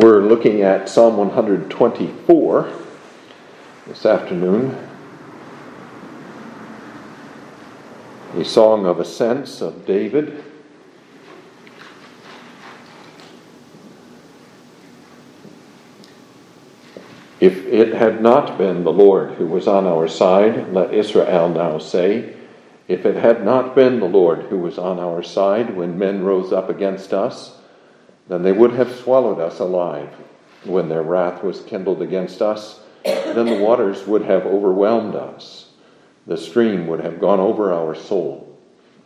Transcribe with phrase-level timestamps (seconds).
[0.00, 2.72] We're looking at Psalm 124
[3.88, 4.78] this afternoon.
[8.36, 10.44] A song of ascents of David.
[17.40, 21.78] If it had not been the Lord who was on our side, let Israel now
[21.78, 22.36] say,
[22.86, 26.52] if it had not been the Lord who was on our side when men rose
[26.52, 27.57] up against us,
[28.28, 30.10] then they would have swallowed us alive.
[30.64, 35.70] When their wrath was kindled against us, then the waters would have overwhelmed us.
[36.26, 38.58] The stream would have gone over our soul.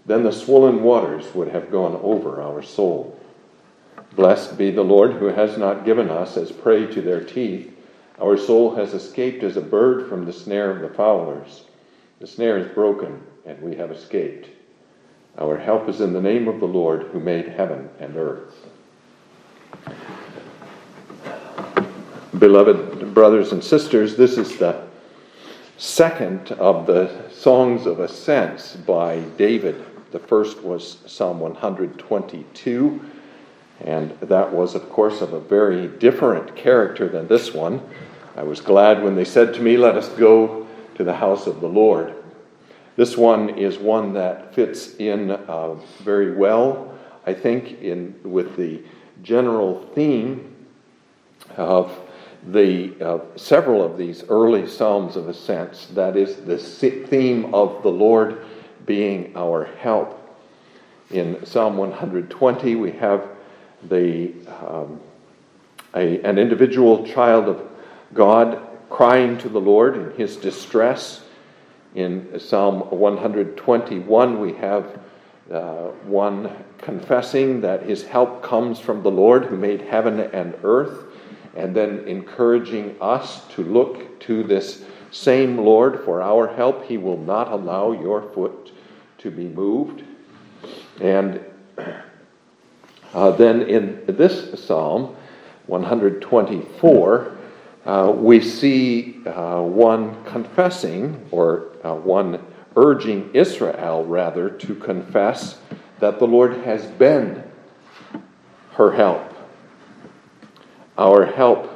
[0.04, 3.18] Then the swollen waters would have gone over our soul.
[4.16, 7.72] Blessed be the Lord who has not given us as prey to their teeth.
[8.20, 11.64] Our soul has escaped as a bird from the snare of the fowlers.
[12.18, 14.48] The snare is broken, and we have escaped.
[15.38, 18.68] Our help is in the name of the Lord who made heaven and earth.
[22.42, 24.82] Beloved brothers and sisters, this is the
[25.76, 29.80] second of the songs of ascents by David.
[30.10, 33.00] The first was Psalm 122,
[33.82, 37.80] and that was, of course, of a very different character than this one.
[38.34, 41.60] I was glad when they said to me, Let us go to the house of
[41.60, 42.12] the Lord.
[42.96, 48.82] This one is one that fits in uh, very well, I think, in, with the
[49.22, 50.56] general theme
[51.56, 51.96] of
[52.46, 57.88] the uh, several of these early psalms of ascents that is the theme of the
[57.88, 58.44] lord
[58.84, 60.18] being our help.
[61.10, 63.28] In psalm 120 we have
[63.88, 65.00] the um,
[65.94, 67.68] a, an individual child of
[68.12, 71.22] god crying to the lord in his distress.
[71.94, 74.98] In psalm 121 we have
[75.50, 81.11] uh, one confessing that his help comes from the Lord who made heaven and earth,
[81.56, 86.86] and then encouraging us to look to this same Lord for our help.
[86.86, 88.72] He will not allow your foot
[89.18, 90.02] to be moved.
[91.00, 91.40] And
[93.14, 95.14] uh, then in this psalm,
[95.66, 97.38] 124,
[97.84, 102.44] uh, we see uh, one confessing, or uh, one
[102.76, 105.58] urging Israel rather to confess
[105.98, 107.42] that the Lord has been
[108.72, 109.31] her help.
[110.98, 111.68] Our help,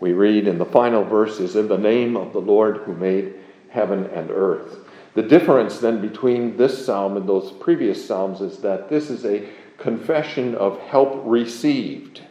[0.00, 3.34] we read in the final verses, in the name of the Lord who made
[3.70, 4.78] heaven and earth.
[5.14, 9.48] The difference then between this psalm and those previous psalms is that this is a
[9.78, 12.22] confession of help received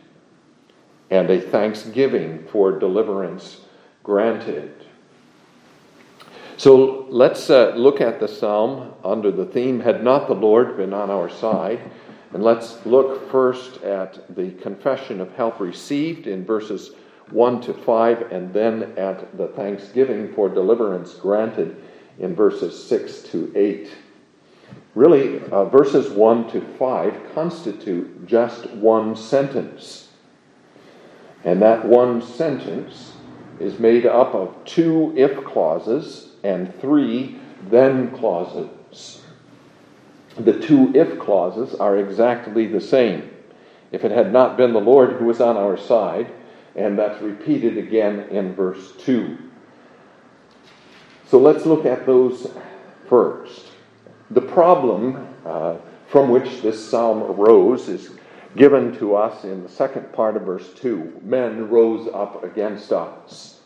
[1.09, 3.61] and a thanksgiving for deliverance
[4.03, 4.73] granted.
[6.57, 10.93] So let's uh, look at the psalm under the theme Had not the Lord been
[10.93, 11.79] on our side?
[12.33, 16.91] And let's look first at the confession of help received in verses
[17.29, 21.81] 1 to 5, and then at the thanksgiving for deliverance granted
[22.19, 23.89] in verses 6 to 8.
[24.95, 30.09] Really, uh, verses 1 to 5 constitute just one sentence.
[31.43, 33.13] And that one sentence
[33.59, 37.39] is made up of two if clauses and three
[37.69, 39.22] then clauses.
[40.37, 43.29] The two if clauses are exactly the same.
[43.91, 46.31] If it had not been the Lord who was on our side,
[46.75, 49.37] and that's repeated again in verse 2.
[51.27, 52.51] So let's look at those
[53.07, 53.67] first.
[54.31, 55.77] The problem uh,
[56.07, 58.11] from which this psalm arose is
[58.55, 61.21] given to us in the second part of verse 2.
[61.23, 63.61] Men rose up against us.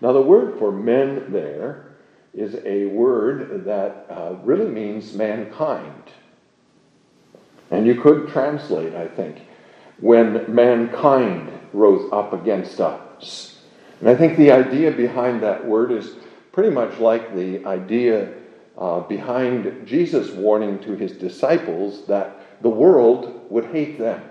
[0.00, 1.91] Now, the word for men there
[2.34, 6.02] is a word that uh, really means mankind.
[7.70, 9.42] And you could translate, I think,
[10.00, 13.58] when mankind rose up against us.
[14.00, 16.16] And I think the idea behind that word is
[16.52, 18.32] pretty much like the idea
[18.76, 24.22] uh, behind Jesus' warning to his disciples that the world would hate them.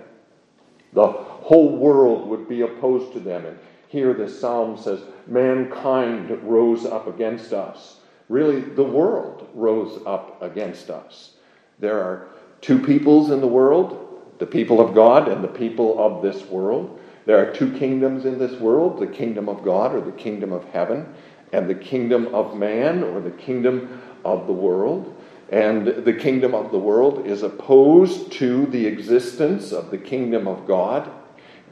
[0.92, 3.46] The whole world would be opposed to them.
[3.46, 3.58] And
[3.92, 7.96] here this psalm says, mankind rose up against us.
[8.30, 11.32] Really, the world rose up against us.
[11.78, 12.28] There are
[12.62, 14.08] two peoples in the world
[14.38, 16.98] the people of God and the people of this world.
[17.26, 20.64] There are two kingdoms in this world the kingdom of God or the kingdom of
[20.70, 21.06] heaven,
[21.52, 25.14] and the kingdom of man or the kingdom of the world.
[25.50, 30.66] And the kingdom of the world is opposed to the existence of the kingdom of
[30.66, 31.10] God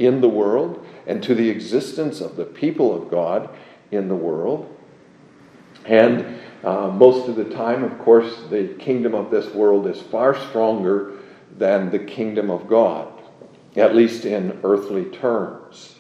[0.01, 3.49] in the world and to the existence of the people of God
[3.93, 4.67] in the world.
[5.85, 10.35] And uh, most of the time, of course, the kingdom of this world is far
[10.49, 11.19] stronger
[11.57, 13.13] than the kingdom of God.
[13.77, 15.97] at least in earthly terms.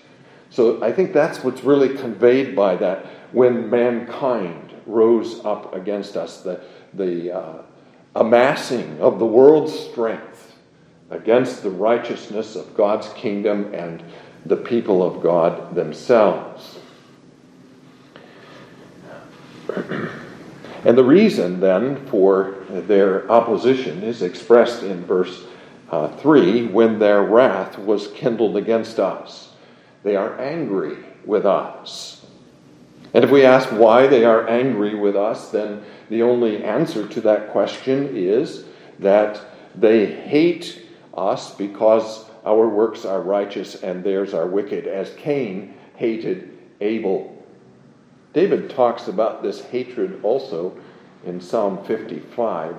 [0.50, 6.43] So I think that's what's really conveyed by that when mankind rose up against us,
[6.43, 6.61] the,
[6.94, 7.62] the uh,
[8.17, 10.50] amassing of the world's strength
[11.10, 14.02] against the righteousness of God's kingdom and
[14.46, 16.78] the people of God themselves.
[20.82, 25.44] And the reason then for their opposition is expressed in verse
[25.90, 29.52] uh, 3 when their wrath was kindled against us.
[30.02, 30.96] They are angry
[31.26, 32.24] with us.
[33.12, 37.20] And if we ask why they are angry with us, then the only answer to
[37.22, 38.64] that question is
[39.00, 39.40] that
[39.74, 46.56] they hate us because our works are righteous and theirs are wicked, as Cain hated
[46.80, 47.36] Abel.
[48.32, 50.76] David talks about this hatred also
[51.24, 52.76] in Psalm 55,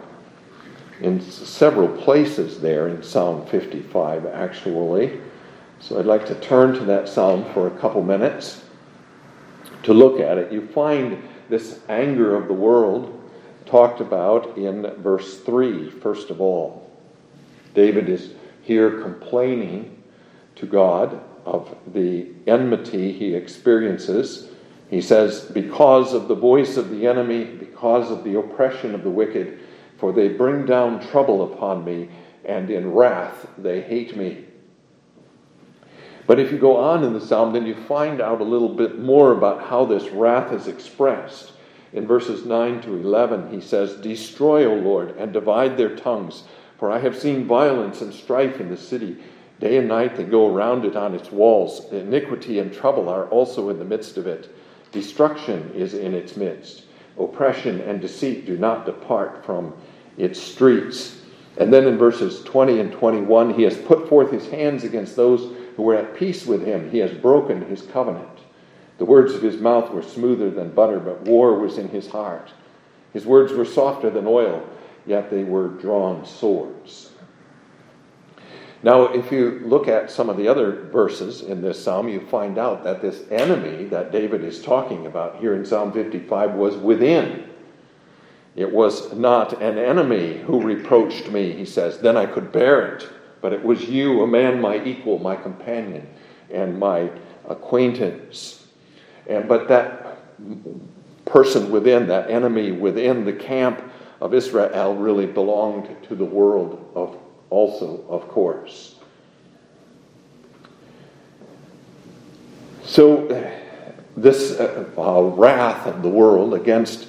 [1.01, 5.19] in several places there in Psalm 55, actually.
[5.79, 8.63] So I'd like to turn to that psalm for a couple minutes
[9.83, 10.51] to look at it.
[10.51, 13.17] You find this anger of the world
[13.65, 16.80] talked about in verse 3, first of all.
[17.73, 20.03] David is here complaining
[20.55, 24.51] to God of the enmity he experiences
[24.91, 29.09] he says, Because of the voice of the enemy, because of the oppression of the
[29.09, 29.57] wicked,
[29.97, 32.09] for they bring down trouble upon me,
[32.43, 34.45] and in wrath they hate me.
[36.27, 38.99] But if you go on in the psalm, then you find out a little bit
[38.99, 41.53] more about how this wrath is expressed.
[41.93, 46.43] In verses 9 to 11, he says, Destroy, O Lord, and divide their tongues,
[46.81, 49.15] for I have seen violence and strife in the city.
[49.59, 51.85] Day and night they go around it on its walls.
[51.91, 54.49] Iniquity and trouble are also in the midst of it.
[54.91, 56.85] Destruction is in its midst.
[57.19, 59.75] Oppression and deceit do not depart from
[60.17, 61.21] its streets.
[61.57, 65.55] And then in verses 20 and 21, he has put forth his hands against those
[65.75, 66.89] who were at peace with him.
[66.89, 68.39] He has broken his covenant.
[68.97, 72.51] The words of his mouth were smoother than butter, but war was in his heart.
[73.13, 74.67] His words were softer than oil,
[75.05, 77.11] yet they were drawn swords.
[78.83, 82.57] Now, if you look at some of the other verses in this psalm, you find
[82.57, 87.47] out that this enemy that David is talking about here in Psalm 55 was within.
[88.55, 91.99] It was not an enemy who reproached me, he says.
[91.99, 93.07] Then I could bear it.
[93.39, 96.07] But it was you, a man my equal, my companion,
[96.51, 97.09] and my
[97.47, 98.67] acquaintance.
[99.27, 100.19] And, but that
[101.25, 103.81] person within, that enemy within the camp
[104.21, 107.17] of Israel, really belonged to the world of
[107.49, 108.95] also, of course.
[112.83, 113.27] So,
[114.15, 117.07] this uh, uh, wrath of the world against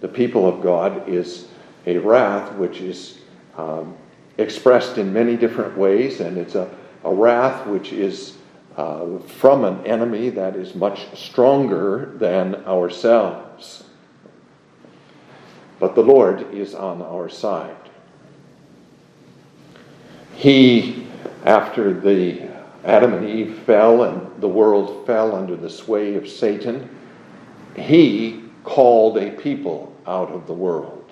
[0.00, 1.46] the people of God is
[1.86, 3.18] a wrath which is
[3.56, 3.96] um,
[4.38, 6.70] expressed in many different ways, and it's a,
[7.04, 8.36] a wrath which is
[8.76, 13.84] uh, from an enemy that is much stronger than ourselves.
[15.82, 17.74] But the Lord is on our side.
[20.36, 21.08] He,
[21.44, 22.42] after the
[22.84, 26.88] Adam and Eve fell and the world fell under the sway of Satan,
[27.74, 31.10] he called a people out of the world,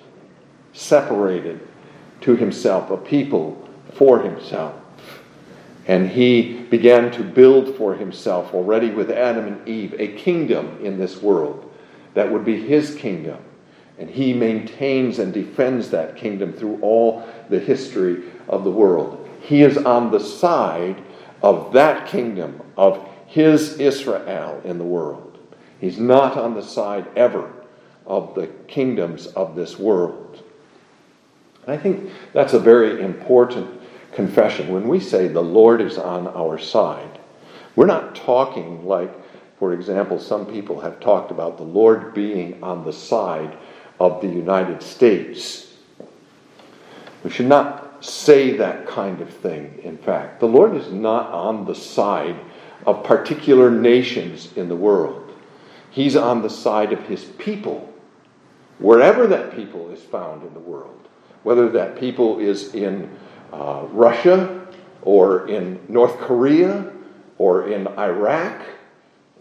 [0.71, 1.67] separated
[2.21, 4.75] to himself, a people for himself.
[5.85, 10.97] And he began to build for himself, already with Adam and Eve, a kingdom in
[10.97, 11.69] this world
[12.13, 13.37] that would be his kingdom.
[13.99, 19.29] And he maintains and defends that kingdom through all the history of the world.
[19.41, 21.03] He is on the side
[21.43, 25.37] of that kingdom, of his Israel in the world.
[25.79, 27.51] He's not on the side ever
[28.05, 30.43] of the kingdoms of this world.
[31.67, 33.81] I think that's a very important
[34.11, 34.69] confession.
[34.73, 37.19] When we say the Lord is on our side,
[37.75, 39.11] we're not talking like,
[39.57, 43.57] for example, some people have talked about the Lord being on the side
[44.01, 45.77] of the United States.
[47.23, 50.39] We should not say that kind of thing, in fact.
[50.39, 52.35] The Lord is not on the side
[52.87, 55.31] of particular nations in the world,
[55.91, 57.93] He's on the side of His people,
[58.79, 61.07] wherever that people is found in the world.
[61.43, 63.15] Whether that people is in
[63.53, 64.65] uh, Russia
[65.03, 66.91] or in North Korea
[67.37, 68.61] or in Iraq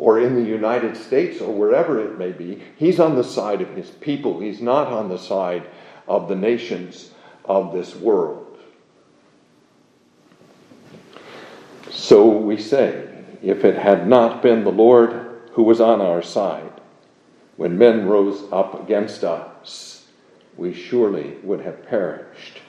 [0.01, 3.69] or in the United States or wherever it may be, he's on the side of
[3.77, 4.41] his people.
[4.41, 5.69] He's not on the side
[6.09, 7.11] of the nations
[7.45, 8.59] of this world.
[11.91, 13.11] So we say,
[13.43, 16.73] if it had not been the Lord who was on our side,
[17.59, 20.07] when men rose up against us,
[20.57, 22.61] we surely would have perished.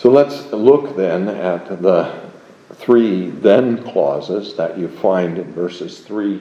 [0.00, 2.10] So let's look then at the
[2.76, 6.40] three then clauses that you find in verses 3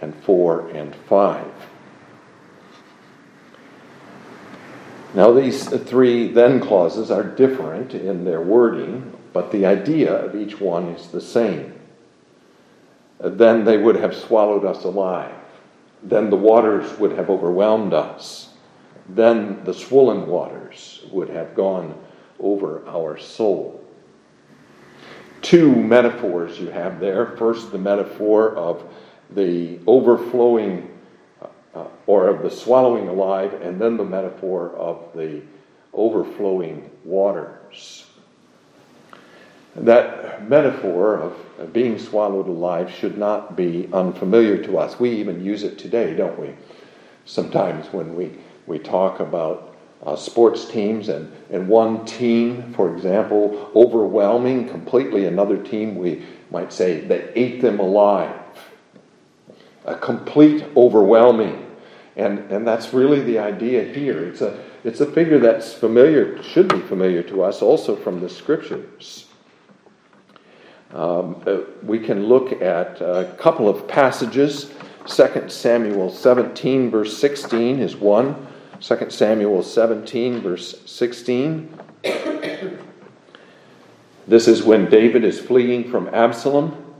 [0.00, 1.44] and 4 and 5.
[5.14, 10.60] Now, these three then clauses are different in their wording, but the idea of each
[10.60, 11.74] one is the same.
[13.18, 15.34] Then they would have swallowed us alive.
[16.04, 18.50] Then the waters would have overwhelmed us.
[19.08, 21.98] Then the swollen waters would have gone
[22.40, 23.84] over our soul.
[25.42, 27.36] Two metaphors you have there.
[27.36, 28.82] First, the metaphor of
[29.30, 30.90] the overflowing
[31.74, 35.40] uh, or of the swallowing alive, and then the metaphor of the
[35.92, 38.06] overflowing waters.
[39.76, 44.98] That metaphor of being swallowed alive should not be unfamiliar to us.
[44.98, 46.54] We even use it today, don't we?
[47.24, 48.32] Sometimes when we,
[48.66, 49.69] we talk about
[50.04, 56.72] uh, sports teams and, and one team, for example, overwhelming completely another team, we might
[56.72, 58.34] say they ate them alive.
[59.84, 61.66] A complete overwhelming.
[62.16, 64.26] And, and that's really the idea here.
[64.26, 68.28] It's a, it's a figure that's familiar, should be familiar to us also from the
[68.28, 69.26] scriptures.
[70.92, 74.72] Um, uh, we can look at a couple of passages.
[75.06, 78.48] 2 Samuel 17, verse 16 is one.
[78.80, 81.78] 2 Samuel 17, verse 16.
[84.26, 86.94] This is when David is fleeing from Absalom.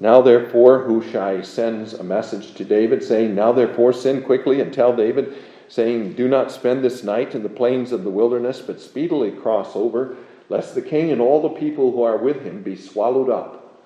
[0.00, 4.94] Now, therefore, Hushai sends a message to David, saying, Now, therefore, send quickly and tell
[4.94, 5.34] David,
[5.68, 9.74] saying, Do not spend this night in the plains of the wilderness, but speedily cross
[9.74, 10.16] over
[10.48, 13.82] lest the king and all the people who are with him be swallowed up.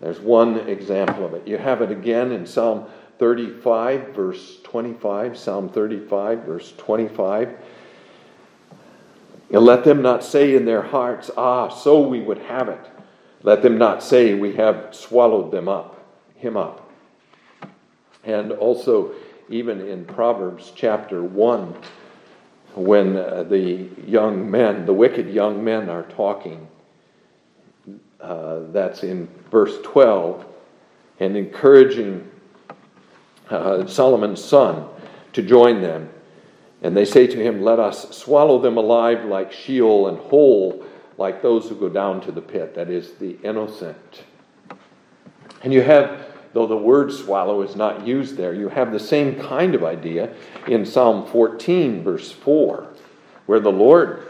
[0.00, 1.46] There's one example of it.
[1.46, 2.86] You have it again in Psalm
[3.18, 5.38] 35, verse 25.
[5.38, 7.56] Psalm 35, verse 25.
[9.50, 12.90] And let them not say in their hearts, Ah, so we would have it.
[13.42, 16.02] Let them not say, We have swallowed them up,
[16.36, 16.90] him up.
[18.24, 19.12] And also,
[19.48, 21.74] even in Proverbs chapter 1,
[22.74, 26.66] when uh, the young men, the wicked young men, are talking.
[28.20, 30.44] Uh, that's in verse 12,
[31.20, 32.28] and encouraging
[33.50, 34.88] uh, Solomon's son
[35.32, 36.10] to join them.
[36.82, 40.84] And they say to him, Let us swallow them alive like Sheol and whole
[41.16, 44.24] like those who go down to the pit, that is, the innocent.
[45.62, 49.38] And you have though the word swallow is not used there, you have the same
[49.40, 50.32] kind of idea
[50.68, 52.86] in Psalm 14, verse 4,
[53.46, 54.28] where the Lord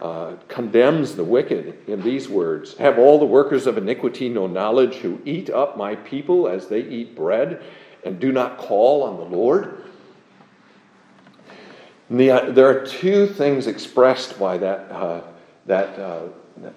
[0.00, 4.96] uh, condemns the wicked in these words Have all the workers of iniquity no knowledge
[4.96, 7.62] who eat up my people as they eat bread
[8.06, 9.82] and do not call on the Lord?
[12.08, 15.22] The, uh, there are two things expressed by that, uh,
[15.66, 16.28] that uh,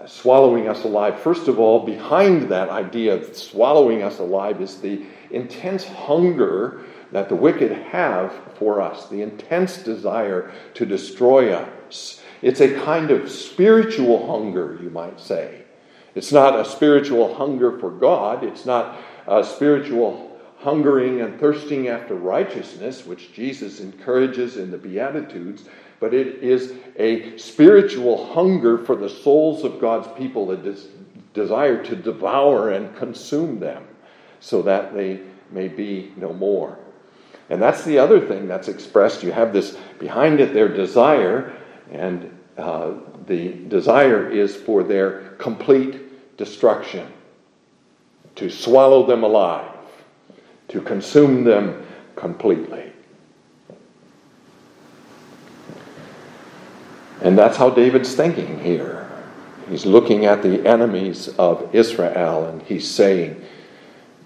[0.08, 1.20] swallowing us alive.
[1.20, 6.82] First of all, behind that idea of swallowing us alive is the intense hunger
[7.12, 12.22] that the wicked have for us, the intense desire to destroy us.
[12.42, 15.64] It's a kind of spiritual hunger, you might say.
[16.16, 20.29] It's not a spiritual hunger for God, it's not a spiritual
[20.60, 25.66] hungering and thirsting after righteousness, which Jesus encourages in the Beatitudes
[26.00, 30.88] but it is a spiritual hunger for the souls of God's people, a des-
[31.34, 33.86] desire to devour and consume them
[34.40, 35.20] so that they
[35.52, 36.80] may be no more.
[37.50, 39.24] And that's the other thing that's expressed.
[39.24, 41.54] You have this behind it, their desire,
[41.92, 42.94] and uh,
[43.26, 47.12] the desire is for their complete destruction,
[48.36, 49.76] to swallow them alive,
[50.70, 51.86] to consume them
[52.16, 52.92] completely.
[57.22, 59.10] And that's how David's thinking here.
[59.70, 63.44] He's looking at the enemies of Israel and he's saying,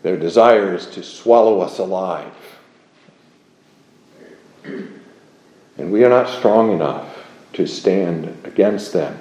[0.04, 2.34] their desire is to swallow us alive.
[4.64, 9.18] And we are not strong enough to stand against them.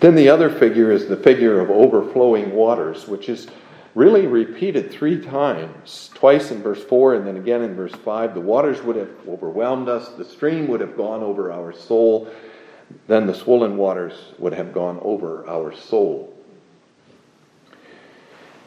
[0.00, 3.48] Then the other figure is the figure of overflowing waters, which is
[3.96, 8.34] really repeated three times, twice in verse 4 and then again in verse 5.
[8.34, 12.30] The waters would have overwhelmed us, the stream would have gone over our soul,
[13.08, 16.32] then the swollen waters would have gone over our soul.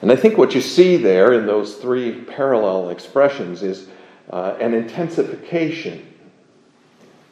[0.01, 3.87] And I think what you see there in those three parallel expressions is
[4.31, 6.11] uh, an intensification.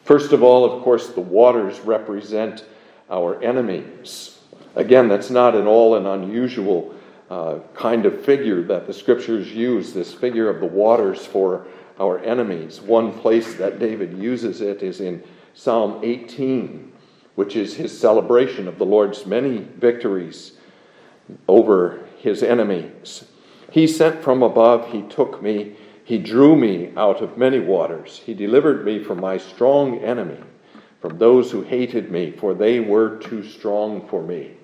[0.04, 2.64] First of all, of course, the waters represent
[3.10, 4.38] our enemies.
[4.76, 6.94] Again, that's not at all an unusual
[7.30, 11.66] uh, kind of figure that the scriptures use, this figure of the waters for
[12.00, 12.80] our enemies.
[12.80, 15.22] One place that David uses it is in
[15.54, 16.92] Psalm 18,
[17.34, 20.52] which is his celebration of the Lord's many victories
[21.46, 23.24] over his enemies.
[23.70, 28.22] He sent from above, he took me, he drew me out of many waters.
[28.24, 30.38] He delivered me from my strong enemy,
[31.02, 34.57] from those who hated me, for they were too strong for me.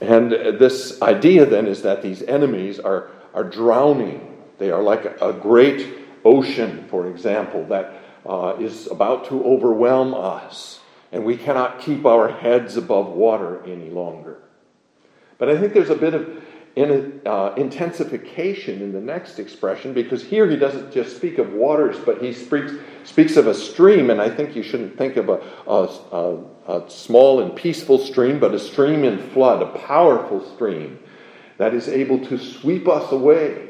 [0.00, 4.36] And this idea then is that these enemies are, are drowning.
[4.58, 10.80] They are like a, great ocean, for example, that uh, is about to overwhelm us,
[11.10, 14.38] and we cannot keep our heads above water any longer.
[15.38, 16.44] But I think there's a bit of
[16.76, 21.96] in, uh, intensification in the next expression because here he doesn't just speak of waters,
[22.04, 22.72] but he speaks,
[23.04, 26.90] speaks of a stream, and I think you shouldn't think of a, a, a, a
[26.90, 30.98] small and peaceful stream, but a stream in flood, a powerful stream
[31.56, 33.68] that is able to sweep us away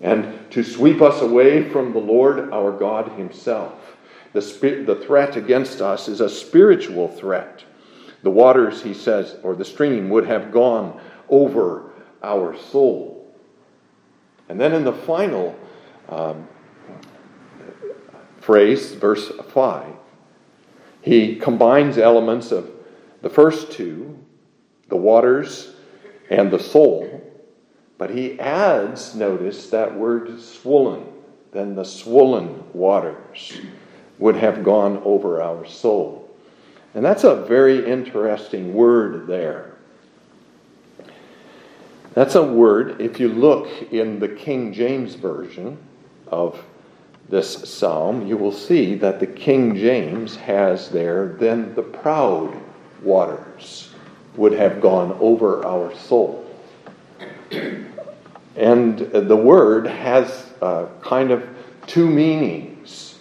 [0.00, 3.96] and to sweep us away from the Lord our God Himself.
[4.32, 4.40] The,
[4.86, 7.62] the threat against us is a spiritual threat.
[8.22, 11.91] The waters, he says, or the stream would have gone over
[12.22, 13.34] our soul.
[14.48, 15.56] And then in the final
[16.08, 16.48] um,
[18.40, 19.94] phrase, verse 5,
[21.00, 22.70] he combines elements of
[23.22, 24.18] the first two,
[24.88, 25.74] the waters
[26.30, 27.20] and the soul,
[27.98, 31.06] but he adds, notice, that word swollen.
[31.52, 33.60] Then the swollen waters
[34.18, 36.30] would have gone over our soul.
[36.94, 39.71] And that's a very interesting word there.
[42.14, 45.78] That's a word, if you look in the King James Version
[46.28, 46.62] of
[47.28, 52.54] this psalm, you will see that the King James has there, then the proud
[53.02, 53.94] waters
[54.36, 56.46] would have gone over our soul.
[58.56, 61.48] And the word has uh, kind of
[61.86, 63.18] two meanings.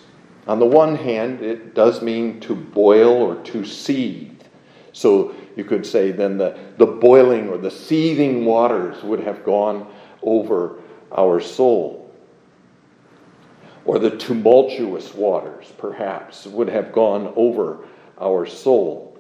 [0.48, 4.42] On the one hand, it does mean to boil or to seethe.
[4.92, 9.92] So you could say then the, the boiling or the seething waters would have gone
[10.22, 10.80] over
[11.12, 11.98] our soul.
[13.84, 17.86] Or the tumultuous waters, perhaps, would have gone over
[18.20, 19.18] our soul.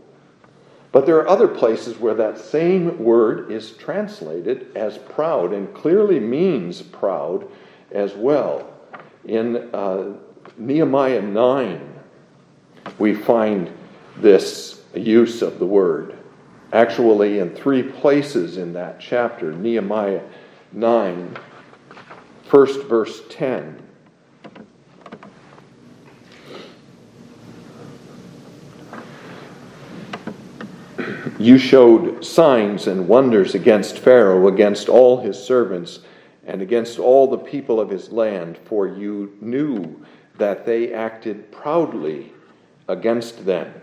[0.91, 6.19] But there are other places where that same word is translated as proud and clearly
[6.19, 7.47] means proud
[7.91, 8.71] as well.
[9.25, 10.13] In uh,
[10.57, 11.99] Nehemiah 9,
[12.99, 13.71] we find
[14.17, 16.17] this use of the word
[16.73, 20.21] actually in three places in that chapter Nehemiah
[20.71, 21.37] 9,
[22.45, 23.81] first verse 10.
[31.39, 36.01] You showed signs and wonders against Pharaoh, against all his servants,
[36.45, 40.05] and against all the people of his land, for you knew
[40.37, 42.31] that they acted proudly
[42.87, 43.73] against them.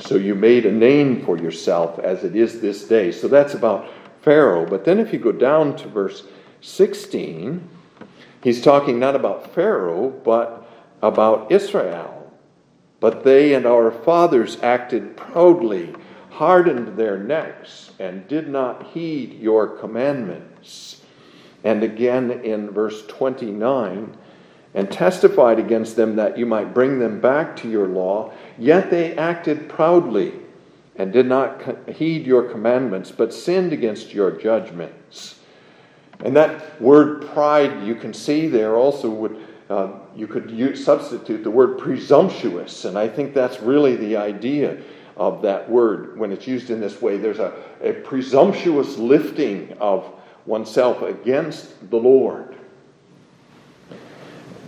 [0.00, 3.12] So you made a name for yourself as it is this day.
[3.12, 3.88] So that's about
[4.22, 4.66] Pharaoh.
[4.66, 6.24] But then if you go down to verse
[6.62, 7.68] 16,
[8.42, 10.68] he's talking not about Pharaoh, but
[11.02, 12.32] about Israel.
[12.98, 15.94] But they and our fathers acted proudly,
[16.30, 21.02] hardened their necks, and did not heed your commandments.
[21.64, 24.16] And again in verse 29,
[24.74, 28.32] and testified against them that you might bring them back to your law.
[28.58, 30.34] Yet they acted proudly
[30.96, 35.40] and did not heed your commandments, but sinned against your judgments.
[36.22, 39.46] And that word pride, you can see there also would.
[39.70, 44.82] Uh, you could use, substitute the word presumptuous, and I think that's really the idea
[45.16, 47.18] of that word when it's used in this way.
[47.18, 50.12] There's a, a presumptuous lifting of
[50.44, 52.56] oneself against the Lord.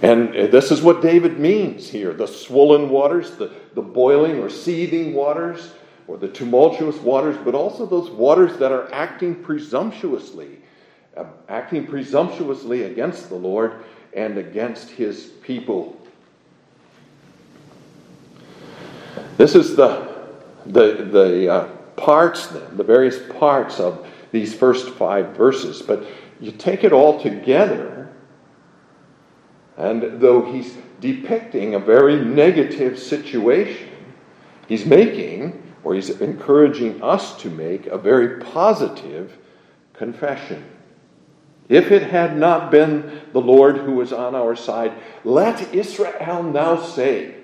[0.03, 5.15] And this is what David means here the swollen waters, the, the boiling or seething
[5.15, 5.73] waters,
[6.09, 10.59] or the tumultuous waters, but also those waters that are acting presumptuously,
[11.17, 15.97] uh, acting presumptuously against the Lord and against his people.
[19.37, 20.27] This is the,
[20.67, 25.81] the, the uh, parts, then, the various parts of these first five verses.
[25.81, 26.05] But
[26.41, 28.02] you take it all together,
[29.77, 33.89] and though he's depicting a very negative situation,
[34.69, 39.37] he's making, or he's encouraging us to make, a very positive
[39.95, 40.65] confession.
[41.69, 44.93] If it had not been the Lord who was on our side,
[45.25, 47.37] let Israel now say,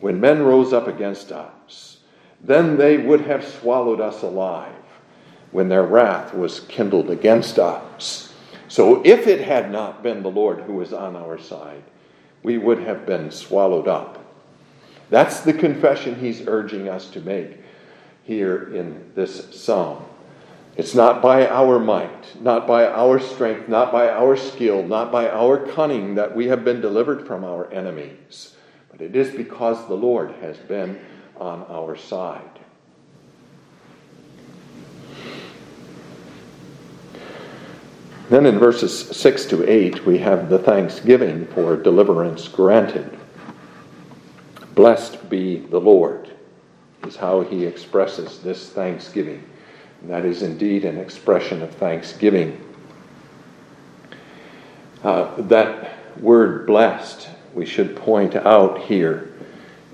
[0.00, 1.98] when men rose up against us,
[2.42, 4.72] then they would have swallowed us alive
[5.50, 8.32] when their wrath was kindled against us.
[8.68, 11.82] So if it had not been the Lord who was on our side,
[12.42, 14.18] we would have been swallowed up
[15.10, 17.58] That's the confession he's urging us to make
[18.24, 20.04] here in this psalm.
[20.76, 25.28] It's not by our might, not by our strength, not by our skill, not by
[25.30, 28.54] our cunning that we have been delivered from our enemies,
[28.90, 30.98] but it is because the Lord has been
[31.38, 32.55] on our side.
[38.28, 43.16] Then in verses 6 to 8, we have the thanksgiving for deliverance granted.
[44.74, 46.30] Blessed be the Lord,
[47.06, 49.44] is how he expresses this thanksgiving.
[50.00, 52.60] And that is indeed an expression of thanksgiving.
[55.04, 59.32] Uh, that word blessed, we should point out here,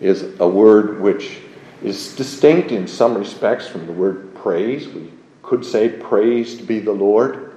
[0.00, 1.38] is a word which
[1.82, 4.88] is distinct in some respects from the word praise.
[4.88, 7.51] We could say, Praised be the Lord,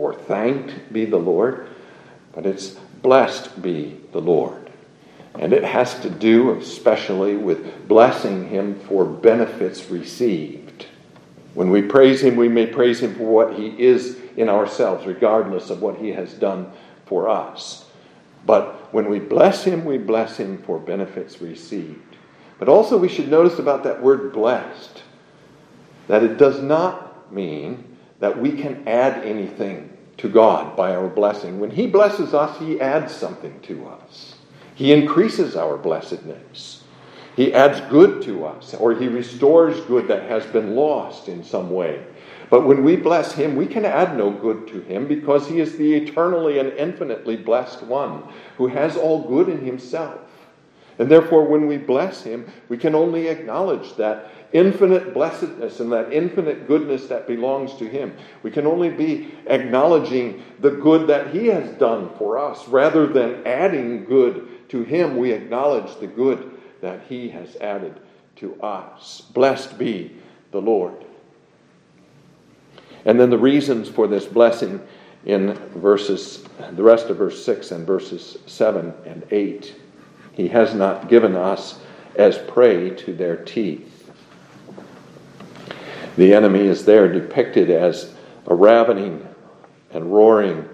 [0.00, 1.68] or Thanked be the Lord,
[2.32, 4.70] but it's Blessed be the Lord.
[5.38, 10.86] And it has to do especially with blessing him for benefits received.
[11.54, 15.70] When we praise him, we may praise him for what he is in ourselves, regardless
[15.70, 16.70] of what he has done
[17.06, 17.86] for us.
[18.44, 22.16] But when we bless him, we bless him for benefits received.
[22.58, 25.02] But also, we should notice about that word blessed
[26.08, 29.89] that it does not mean that we can add anything
[30.20, 31.60] to God by our blessing.
[31.60, 34.36] When he blesses us, he adds something to us.
[34.74, 36.82] He increases our blessedness.
[37.36, 41.70] He adds good to us, or He restores good that has been lost in some
[41.70, 42.04] way.
[42.50, 45.76] But when we bless Him, we can add no good to Him because He is
[45.76, 48.24] the eternally and infinitely blessed one
[48.56, 50.20] who has all good in Himself.
[51.00, 56.12] And therefore, when we bless Him, we can only acknowledge that infinite blessedness and that
[56.12, 58.14] infinite goodness that belongs to Him.
[58.44, 63.44] We can only be acknowledging the good that He has done for us rather than
[63.44, 68.00] adding good to him we acknowledge the good that he has added
[68.36, 69.20] to us.
[69.20, 70.16] Blessed be
[70.52, 71.04] the Lord.
[73.04, 74.80] And then the reasons for this blessing
[75.24, 79.74] in verses, the rest of verse 6 and verses 7 and 8.
[80.32, 81.78] He has not given us
[82.16, 84.10] as prey to their teeth.
[86.16, 88.12] The enemy is there depicted as
[88.46, 89.26] a ravening
[89.90, 90.68] and roaring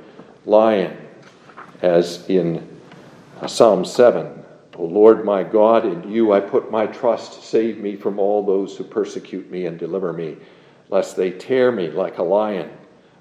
[0.45, 0.97] lion,
[1.83, 2.66] as in
[3.47, 4.45] Psalm 7
[4.79, 7.42] O Lord my God, in you I put my trust.
[7.42, 10.37] Save me from all those who persecute me and deliver me,
[10.90, 12.71] lest they tear me like a lion,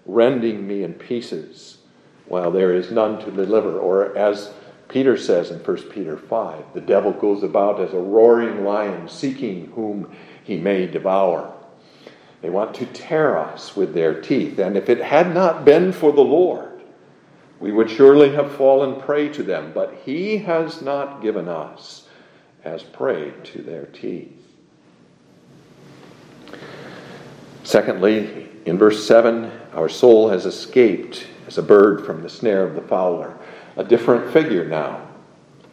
[0.05, 1.77] rending me in pieces,
[2.27, 3.79] while there is none to deliver.
[3.79, 4.51] Or as
[4.87, 9.67] Peter says in 1 Peter 5, the devil goes about as a roaring lion, seeking
[9.75, 11.51] whom he may devour.
[12.41, 14.59] They want to tear us with their teeth.
[14.59, 16.81] And if it had not been for the Lord,
[17.59, 22.07] we would surely have fallen prey to them, but he has not given us
[22.63, 24.31] as prey to their teeth.
[27.63, 32.75] Secondly, in verse 7, our soul has escaped as a bird from the snare of
[32.75, 33.35] the fowler.
[33.77, 35.07] A different figure now.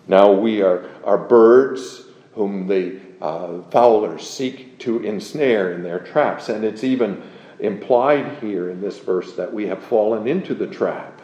[0.09, 2.03] Now we are, are birds
[2.35, 6.49] whom the uh, fowlers seek to ensnare in their traps.
[6.49, 7.23] And it's even
[7.61, 11.21] implied here in this verse that we have fallen into the trap.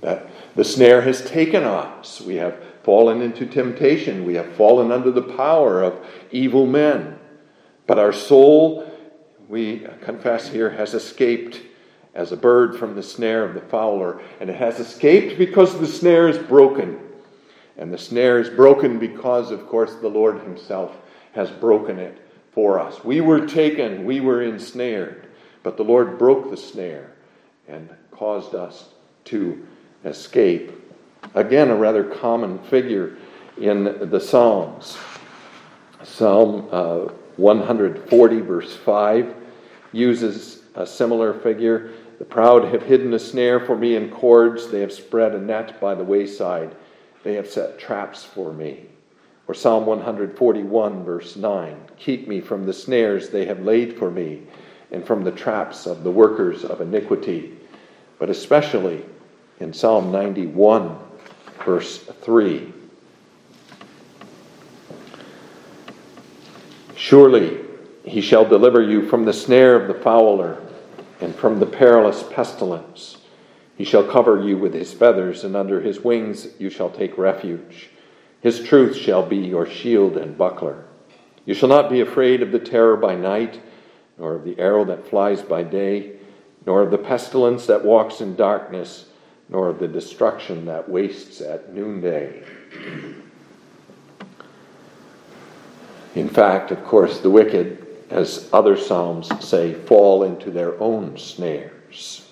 [0.00, 2.20] That the snare has taken us.
[2.20, 4.24] We have fallen into temptation.
[4.24, 7.18] We have fallen under the power of evil men.
[7.86, 8.90] But our soul,
[9.48, 11.60] we confess here, has escaped
[12.14, 14.20] as a bird from the snare of the fowler.
[14.40, 17.00] And it has escaped because the snare is broken.
[17.76, 20.96] And the snare is broken because, of course, the Lord Himself
[21.32, 22.20] has broken it
[22.52, 23.02] for us.
[23.04, 25.26] We were taken, we were ensnared,
[25.64, 27.10] but the Lord broke the snare
[27.66, 28.88] and caused us
[29.24, 29.66] to
[30.04, 30.72] escape.
[31.34, 33.16] Again, a rather common figure
[33.60, 34.96] in the Psalms.
[36.04, 39.34] Psalm uh, 140, verse 5,
[39.92, 41.92] uses a similar figure.
[42.18, 45.80] The proud have hidden a snare for me in cords, they have spread a net
[45.80, 46.74] by the wayside,
[47.24, 48.86] they have set traps for me.
[49.48, 54.42] Or Psalm 141, verse 9 Keep me from the snares they have laid for me,
[54.92, 57.58] and from the traps of the workers of iniquity.
[58.18, 59.04] But especially
[59.60, 60.96] in Psalm 91,
[61.64, 62.72] verse 3.
[66.96, 67.60] Surely
[68.04, 70.60] he shall deliver you from the snare of the fowler
[71.24, 73.16] and from the perilous pestilence.
[73.76, 77.88] He shall cover you with his feathers, and under his wings you shall take refuge.
[78.40, 80.84] His truth shall be your shield and buckler.
[81.46, 83.60] You shall not be afraid of the terror by night,
[84.18, 86.12] nor of the arrow that flies by day,
[86.66, 89.06] nor of the pestilence that walks in darkness
[89.48, 92.42] nor of the destruction that wastes at noonday.
[96.14, 102.26] In fact, of course, the wicked, as other Psalms say, fall into their own snares.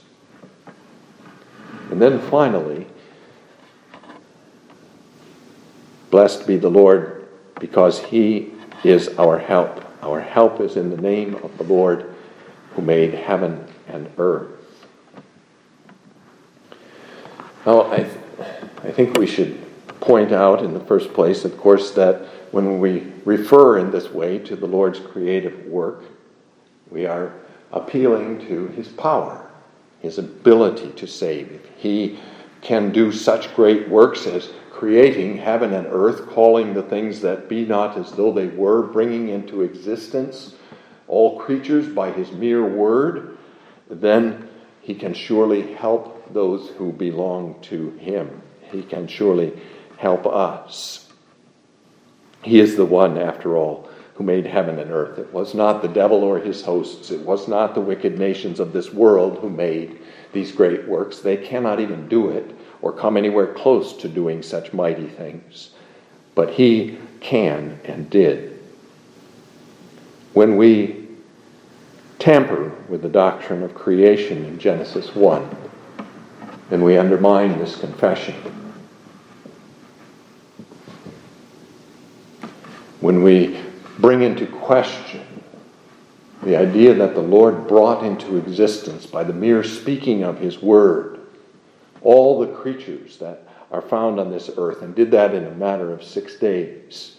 [1.91, 2.87] And then finally,
[6.11, 7.29] blessed be the Lord
[7.61, 8.53] because he
[8.85, 9.85] is our help.
[10.03, 12.15] Our help is in the name of the Lord
[12.75, 14.49] who made heaven and earth.
[17.65, 18.17] Well, I, th-
[18.83, 19.63] I think we should
[20.01, 24.39] point out in the first place, of course, that when we refer in this way
[24.39, 26.05] to the Lord's creative work,
[26.91, 27.33] we are
[27.73, 29.51] appealing to his power,
[30.01, 31.67] his ability to save.
[31.77, 32.21] He
[32.61, 37.65] can do such great works as creating heaven and earth, calling the things that be
[37.65, 40.55] not as though they were, bringing into existence
[41.13, 43.37] all creatures by his mere word,
[43.91, 44.49] then
[44.81, 48.43] he can surely help those who belong to him.
[48.71, 49.53] He can surely
[49.99, 51.12] help us.
[52.43, 55.19] He is the one, after all, who made heaven and earth.
[55.19, 58.73] It was not the devil or his hosts, it was not the wicked nations of
[58.73, 59.99] this world who made
[60.33, 61.21] these great works.
[61.21, 65.71] They cannot even do it or come anywhere close to doing such mighty things.
[66.35, 68.59] But he can and did.
[70.33, 71.09] When we
[72.19, 75.57] tamper with the doctrine of creation in Genesis 1,
[76.71, 78.35] then we undermine this confession.
[83.03, 83.61] When we
[83.99, 85.27] bring into question
[86.45, 91.19] the idea that the Lord brought into existence by the mere speaking of his word
[92.03, 95.93] all the creatures that are found on this earth and did that in a matter
[95.93, 97.17] of six days.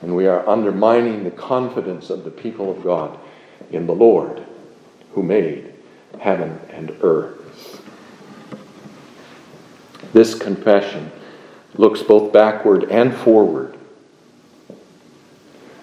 [0.00, 3.18] And we are undermining the confidence of the people of God
[3.70, 4.42] in the Lord
[5.12, 5.74] who made
[6.20, 7.82] heaven and earth.
[10.14, 11.12] This confession
[11.74, 13.78] looks both backward and forward.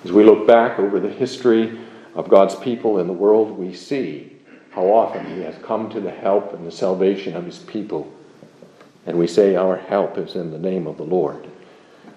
[0.03, 1.79] As we look back over the history
[2.15, 4.37] of God's people in the world, we see
[4.71, 8.11] how often He has come to the help and the salvation of His people
[9.09, 11.47] and we say our help is in the name of the Lord.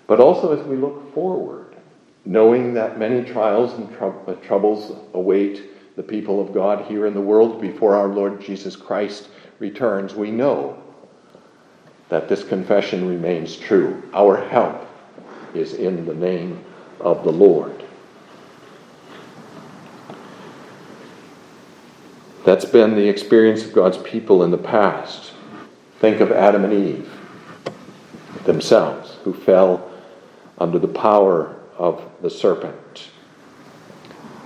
[0.07, 1.75] But also as we look forward,
[2.27, 7.21] knowing that many trials and uh, troubles await the people of God here in the
[7.21, 10.83] world before our Lord Jesus Christ returns, we know
[12.11, 14.03] that this confession remains true.
[14.13, 14.87] Our help
[15.55, 16.63] is in the name
[17.03, 17.85] of the Lord.
[22.45, 25.33] That's been the experience of God's people in the past.
[26.01, 27.11] Think of Adam and Eve
[28.45, 29.91] themselves, who fell
[30.59, 33.11] under the power of the serpent,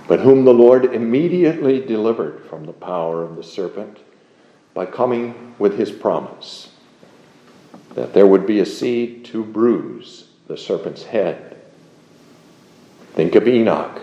[0.07, 3.99] but whom the Lord immediately delivered from the power of the serpent
[4.73, 6.69] by coming with his promise
[7.95, 11.46] that there would be a seed to bruise the serpent's head.
[13.17, 13.99] Think of Enoch,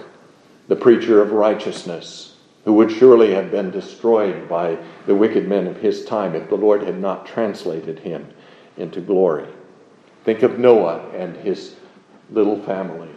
[0.67, 5.77] the preacher of righteousness who would surely have been destroyed by the wicked men of
[5.77, 8.27] his time if the Lord had not translated him
[8.77, 9.47] into glory.
[10.25, 11.77] Think of Noah and his
[12.33, 13.09] little family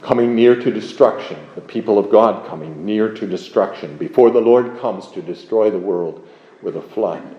[0.00, 4.78] coming near to destruction, the people of God coming near to destruction before the Lord
[4.80, 6.26] comes to destroy the world
[6.62, 7.36] with a flood.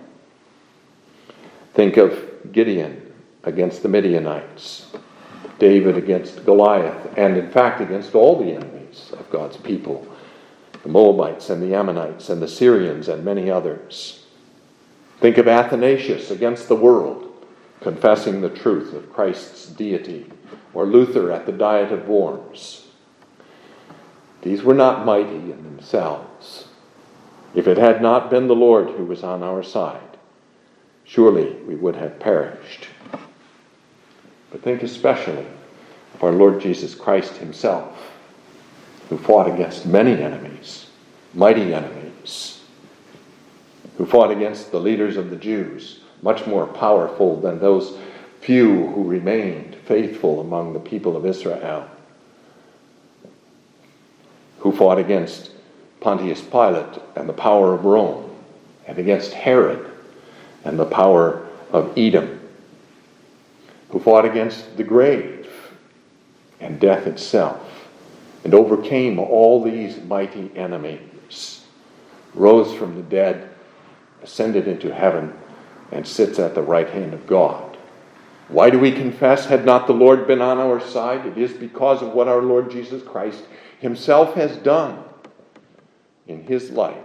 [1.73, 3.11] Think of Gideon
[3.43, 4.85] against the Midianites,
[5.59, 10.07] David against Goliath, and in fact against all the enemies of God's people
[10.85, 14.23] the Moabites and the Ammonites and the Syrians and many others.
[15.19, 17.43] Think of Athanasius against the world,
[17.81, 20.31] confessing the truth of Christ's deity,
[20.75, 22.85] or Luther at the Diet of Worms.
[24.43, 26.67] These were not mighty in themselves.
[27.55, 30.17] If it had not been the Lord who was on our side,
[31.03, 32.89] surely we would have perished.
[34.55, 35.45] But think especially
[36.13, 38.13] of our Lord Jesus Christ Himself
[39.09, 40.87] who fought against many enemies,
[41.33, 42.61] mighty enemies,
[43.97, 47.97] who fought against the leaders of the Jews, much more powerful than those
[48.39, 51.89] few who remained faithful among the people of Israel,
[54.59, 55.51] who fought against
[55.99, 58.33] Pontius Pilate and the power of Rome,
[58.87, 59.91] and against Herod
[60.63, 62.34] and the power of Edom,
[63.89, 65.49] who fought against the grave
[66.59, 67.61] and death itself
[68.43, 71.65] and overcame all these mighty enemies,
[72.33, 73.49] rose from the dead,
[74.21, 75.33] ascended into heaven,
[75.91, 77.77] and sits at the right hand of God.
[78.47, 79.45] Why do we confess?
[79.45, 81.25] Had not the Lord been on our side?
[81.25, 83.43] It is because of what our Lord Jesus Christ
[83.79, 85.03] Himself has done
[86.27, 86.95] in His life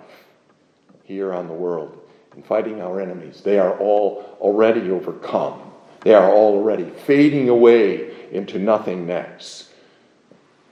[1.05, 1.99] here on the world
[2.37, 3.41] in fighting our enemies.
[3.43, 5.70] They are all already overcome,
[6.03, 9.71] they are already fading away into nothingness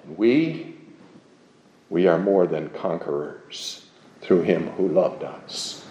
[0.05, 0.77] And We,
[1.91, 3.87] we are more than conquerors
[4.23, 5.85] through him who loved us.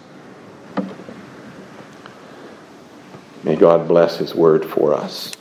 [3.44, 5.32] May God bless his word for us.